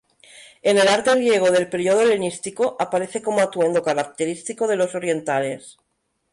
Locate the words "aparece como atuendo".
2.79-3.83